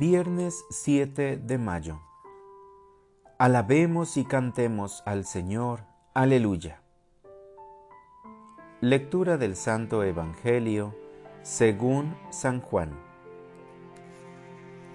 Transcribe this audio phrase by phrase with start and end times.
[0.00, 2.00] Viernes 7 de mayo.
[3.36, 5.84] Alabemos y cantemos al Señor.
[6.14, 6.80] Aleluya.
[8.80, 10.94] Lectura del Santo Evangelio
[11.42, 12.98] según San Juan.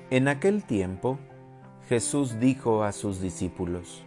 [0.10, 1.20] En aquel tiempo,
[1.88, 4.04] Jesús dijo a sus discípulos,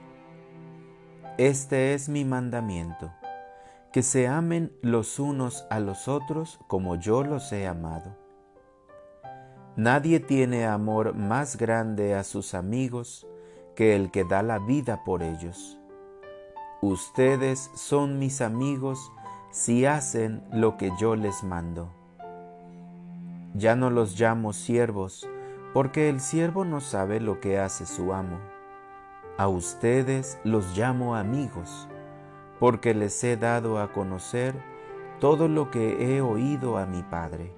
[1.37, 3.12] Este es mi mandamiento,
[3.93, 8.27] que se amen los unos a los otros como yo los he amado.
[9.79, 13.28] Nadie tiene amor más grande a sus amigos
[13.77, 15.78] que el que da la vida por ellos.
[16.82, 19.12] Ustedes son mis amigos
[19.52, 21.92] si hacen lo que yo les mando.
[23.55, 25.28] Ya no los llamo siervos,
[25.72, 28.41] porque el siervo no sabe lo que hace su amo.
[29.36, 31.86] A ustedes los llamo amigos,
[32.58, 34.56] porque les he dado a conocer
[35.20, 37.58] todo lo que he oído a mi Padre.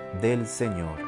[0.19, 0.99] del Señor.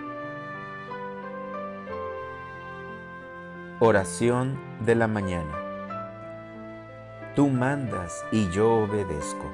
[3.80, 5.52] Oración de la mañana.
[7.36, 9.52] Tú mandas y yo obedezco.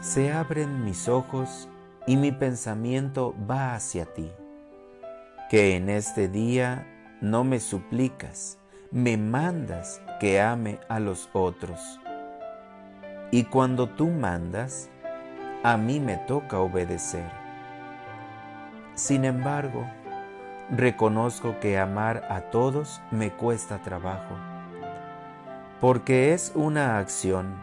[0.00, 1.68] Se abren mis ojos
[2.06, 4.32] y mi pensamiento va hacia ti.
[5.50, 6.86] Que en este día
[7.20, 8.58] no me suplicas,
[8.90, 12.00] me mandas que ame a los otros.
[13.30, 14.88] Y cuando tú mandas,
[15.62, 17.30] a mí me toca obedecer.
[18.94, 19.86] Sin embargo,
[20.70, 24.36] reconozco que amar a todos me cuesta trabajo,
[25.78, 27.54] porque es una acción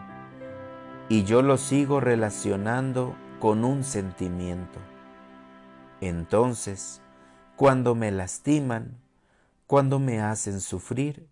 [1.08, 4.78] y yo lo sigo relacionando con un sentimiento.
[6.00, 7.00] Entonces,
[7.56, 8.96] cuando me lastiman,
[9.66, 11.26] cuando me hacen sufrir,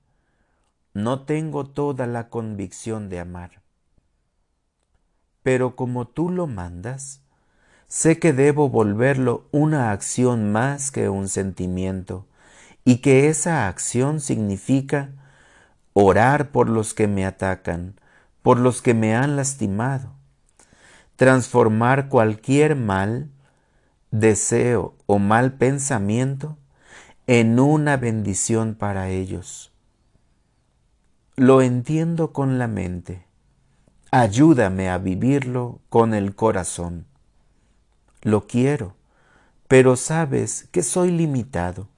[0.94, 3.65] no tengo toda la convicción de amar
[5.46, 7.20] pero como tú lo mandas,
[7.86, 12.26] sé que debo volverlo una acción más que un sentimiento,
[12.84, 15.10] y que esa acción significa
[15.92, 17.94] orar por los que me atacan,
[18.42, 20.10] por los que me han lastimado,
[21.14, 23.30] transformar cualquier mal,
[24.10, 26.58] deseo o mal pensamiento
[27.28, 29.72] en una bendición para ellos.
[31.36, 33.25] Lo entiendo con la mente
[34.12, 37.06] Ayúdame a vivirlo con el corazón.
[38.22, 38.94] Lo quiero,
[39.66, 41.88] pero sabes que soy limitado.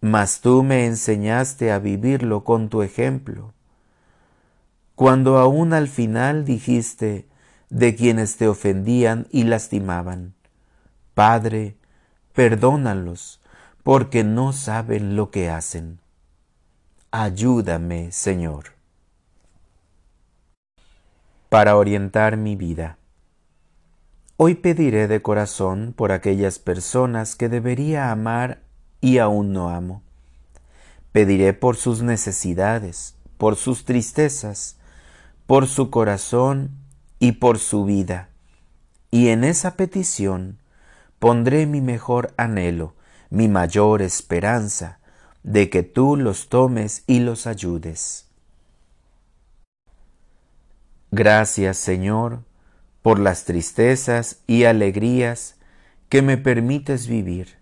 [0.00, 3.54] Mas tú me enseñaste a vivirlo con tu ejemplo.
[4.96, 7.28] Cuando aún al final dijiste
[7.68, 10.34] de quienes te ofendían y lastimaban,
[11.14, 11.76] Padre,
[12.32, 13.40] perdónalos,
[13.84, 16.00] porque no saben lo que hacen.
[17.12, 18.79] Ayúdame, Señor
[21.50, 22.96] para orientar mi vida.
[24.36, 28.62] Hoy pediré de corazón por aquellas personas que debería amar
[29.00, 30.04] y aún no amo.
[31.10, 34.78] Pediré por sus necesidades, por sus tristezas,
[35.48, 36.70] por su corazón
[37.18, 38.28] y por su vida.
[39.10, 40.60] Y en esa petición
[41.18, 42.94] pondré mi mejor anhelo,
[43.28, 45.00] mi mayor esperanza,
[45.42, 48.29] de que tú los tomes y los ayudes.
[51.12, 52.44] Gracias, Señor,
[53.02, 55.56] por las tristezas y alegrías
[56.08, 57.58] que me permites vivir.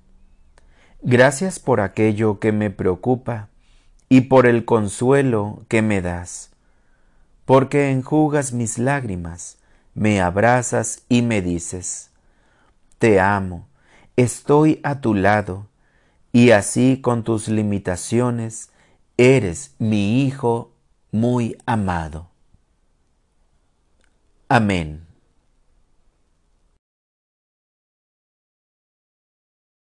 [1.01, 3.49] Gracias por aquello que me preocupa
[4.11, 6.51] y por el consuelo que me das,
[7.47, 9.59] porque enjugas mis lágrimas,
[9.95, 12.11] me abrazas y me dices,
[12.99, 13.67] Te amo,
[14.17, 15.69] estoy a tu lado,
[16.33, 18.71] y así con tus limitaciones
[19.17, 20.73] eres mi Hijo
[21.13, 22.29] muy amado.
[24.49, 25.08] Amén.